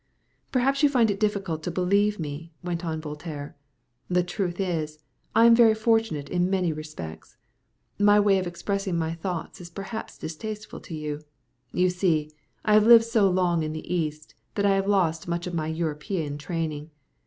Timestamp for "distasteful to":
10.17-10.95